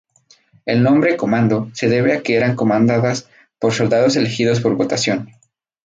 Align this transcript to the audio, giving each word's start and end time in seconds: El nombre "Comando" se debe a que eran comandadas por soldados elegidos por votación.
El 0.65 0.81
nombre 0.81 1.15
"Comando" 1.15 1.69
se 1.75 1.87
debe 1.87 2.13
a 2.13 2.23
que 2.23 2.35
eran 2.35 2.55
comandadas 2.55 3.29
por 3.59 3.71
soldados 3.71 4.15
elegidos 4.15 4.59
por 4.59 4.75
votación. 4.75 5.29